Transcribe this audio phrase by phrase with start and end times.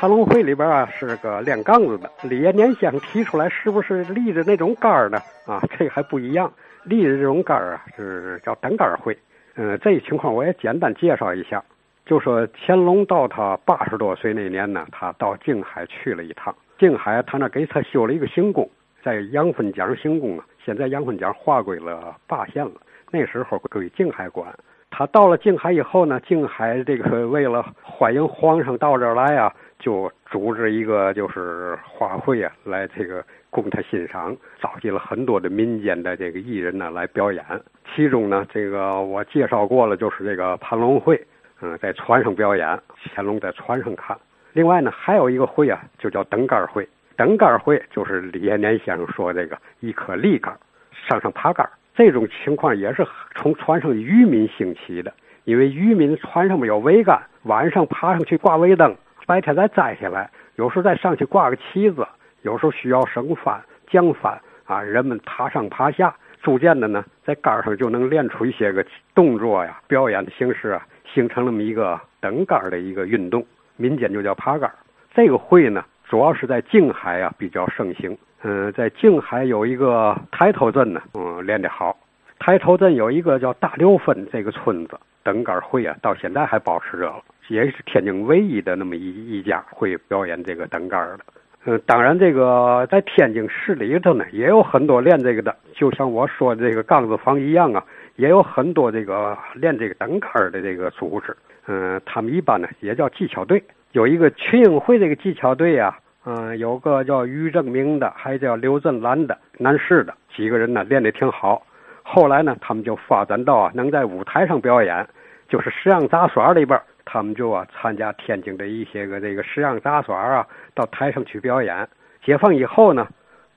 [0.00, 5.18] 爬龙会里边啊是个练杠子的，李延年想提出来是不是立着那种杆儿呢？
[5.46, 6.50] 啊， 这还不一样，
[6.84, 9.14] 立着这种杆儿啊是叫单杆会。
[9.56, 11.62] 嗯，这一情况我也简单介绍一下。
[12.06, 16.54] 就说乾隆到他八十多岁那年呢，他到静海去了一趟。
[16.78, 18.66] 静海他那给他修了一个行宫，
[19.04, 22.72] 在杨汾江行宫啊，现在杨汾江划归了霸县了。
[23.10, 24.50] 那时候归静海管。
[24.92, 37.44] 他到了静海以后呢，静海这个为了欢迎皇上到这儿来啊，就组织一个就是花卉啊，来这个供他欣赏，召集了很多的民间的这个艺人呢来表演。
[37.92, 41.20] 其中呢，这个我介绍过了，就是这个盘龙会。
[41.62, 42.80] 嗯，在船上表演，
[43.14, 44.16] 乾隆在船上看。
[44.52, 46.88] 另外呢，还有一个会啊，就叫登杆会。
[47.16, 50.56] 登杆会就是李延年先生说这个一颗立杆，
[50.90, 51.68] 上上爬杆。
[51.94, 55.12] 这种情况也是从船上渔民兴起的，
[55.44, 58.96] 因为渔民船上面有桅杆，晚上爬上去挂桅灯，
[59.30, 60.28] 白天再摘下来。
[60.56, 62.04] 有时候再上去挂个旗子，
[62.42, 70.84] 有时候需要升帆、降帆啊，人们爬上爬下，逐渐的呢，在杆上就能练出一些个动作呀，表演的形式啊。
[71.14, 73.46] 形成那么一个登杆的一个运动，
[73.76, 74.68] 民间就叫爬杆。
[75.14, 78.18] 这个会呢，主要是在静海啊比较盛行。
[78.42, 81.96] 嗯，在静海有一个抬头镇呢，嗯，练得好。
[82.40, 91.24] 抬头镇有一个叫大刘分这个村子，登杆会啊，到现在还保持着了，也是天津唯一的那么一一家会表演这个登杆的。
[91.66, 97.84] 嗯，当然这个在天津市里头呢，也有很多练这个的，就像我说的这个杠子房一样啊。
[98.16, 101.34] 也有很多这个练这个登杆的这个组织，
[101.66, 103.62] 嗯，他们一般呢也叫技巧队。
[103.92, 111.62] 有一个群英会这个技巧队啊，嗯，有个叫于正明的，还叫刘振兰的男士的几个人呢，练得挺好。
[112.02, 115.06] 后来呢，他们就发展到啊，能在舞台上表演，
[115.48, 116.78] 就是十样杂耍里边，
[117.12, 121.88] 他们就啊参加天津的一些个这个十样杂耍啊，到台上去表演。
[122.22, 123.08] 解放以后呢，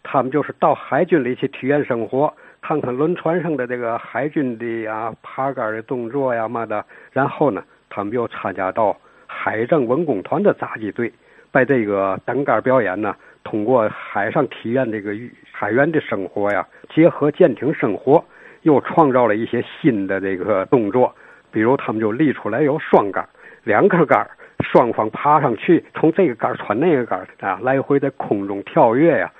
[0.01, 2.33] 他们就是到海军里去体验生活。
[2.63, 11.13] 看看轮船上的这个海军的呀爬杆的动作呀嘛的，然后呢，他们又参加到海政文工团的杂技队，
[11.51, 15.13] 把这个单杆表演呢，通过海上体验这个
[15.51, 18.23] 海员的生活呀，结合舰艇生活，
[18.63, 21.13] 又创造了一些新的这个动作，
[21.51, 23.27] 比如他们就立出来有双杆，
[23.63, 24.29] 两根杆，
[24.59, 29.31] 双方爬上去，从这个杆穿那个杆啊，来回在空中跳跃呀，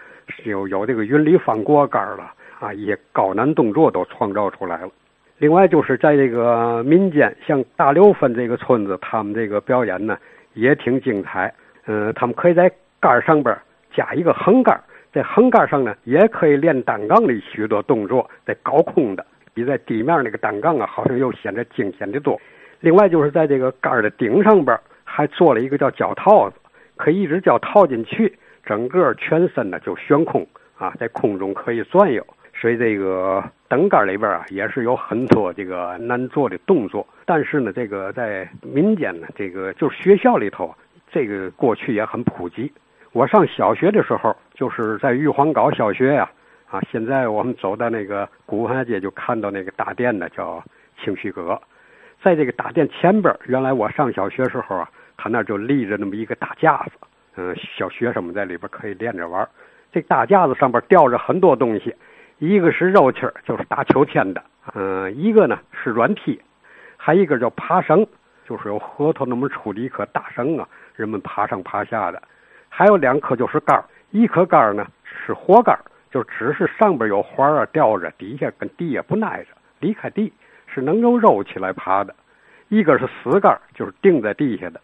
[0.45, 2.33] 有有这个云里翻过杆了。
[2.59, 4.89] 啊，一些高难动作都创造出来了。
[5.37, 10.17] 另外，就是在这个民间，像大刘分这个村子，他们这个表演呢
[10.53, 11.53] 也挺精彩。
[11.87, 13.53] 嗯，他们可以在杆上边
[13.93, 14.79] 加一个横杆，
[15.11, 22.39] 在横杆上呢也可以练单杠的许多动作，在高空的比在地面那个单杠啊，好像又显得惊险的多。
[22.83, 26.57] 另外，就是在这个杆的顶上边还做了一个叫脚套子，
[26.97, 30.45] 可以一只脚套进去，整个全身呢就悬空
[30.77, 32.21] 啊，在空中可以转悠。
[32.53, 37.07] 所以这个登杆里边啊，也是有很多这个难做的动作。
[37.23, 40.75] 但是呢，这个在民间呢，这个就是学校里头，
[41.09, 42.69] 这个过去也很普及。
[43.13, 46.29] 我上小学的时候，就是在玉皇岗小学呀，
[46.69, 50.61] 啊，现在我们走到那个古汉街，就看到那个大殿呢，叫
[51.01, 51.57] 清虚阁。
[52.23, 56.91] 在这个大殿前边，原来我上小学时候啊，他那就立着那么一个大架子，
[57.35, 59.47] 嗯，小学生们在里边可以练着玩。
[59.91, 61.93] 这大架子上边吊着很多东西。
[62.39, 64.41] 一个是肉气儿，就是打秋千的，
[64.73, 66.41] 嗯，一个呢是软梯，
[66.97, 68.05] 还一个叫爬绳，
[68.47, 72.21] 就是有核桃那么粗的一棵大绳啊，人们爬上爬下的，
[72.69, 75.79] 还有两棵就是杆儿，一棵杆儿呢是活杆儿，
[76.09, 80.33] 就只是上边有环儿啊吊着，底下跟地也不挨着，离开地
[80.73, 82.15] 是能够肉起来爬的，
[82.69, 84.81] 一个是死杆，就是钉在地下的，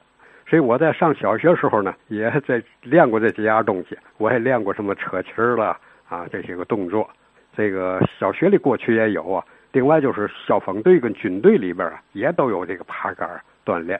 [0.47, 5.77] 所以我在上小学时候呢，也在练过这几样东西，我也练过什么扯旗儿了
[6.07, 7.09] 啊这些个动作。
[7.55, 13.27] 这个小学里过去也有啊，另外就是消防队跟军队里边啊，也都有这个爬杆
[13.65, 13.99] 锻炼。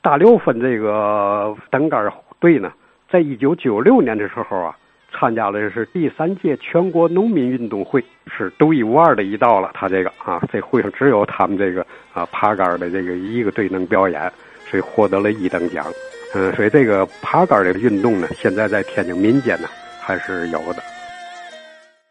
[0.00, 2.72] 大刘分这个登杆队呢，
[3.10, 4.76] 在一九九六年的时候啊，
[5.12, 9.70] 参加的是第三届全国农民运动会，是独一无二的一道了。
[9.74, 14.30] 他这个啊，这会上只有他们这个啊爬杆的这个一个队能表演，
[14.66, 15.86] 所以获得了一等奖。
[16.34, 19.68] 嗯，所以这个爬杆的运动呢，现在在天津民间呢
[20.00, 20.82] 还是有的。